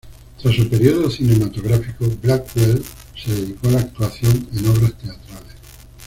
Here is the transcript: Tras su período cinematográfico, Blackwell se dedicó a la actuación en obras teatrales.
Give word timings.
Tras 0.41 0.55
su 0.55 0.67
período 0.67 1.11
cinematográfico, 1.11 2.07
Blackwell 2.23 2.83
se 3.15 3.35
dedicó 3.35 3.67
a 3.67 3.71
la 3.73 3.79
actuación 3.81 4.47
en 4.51 4.65
obras 4.65 4.93
teatrales. 4.97 5.53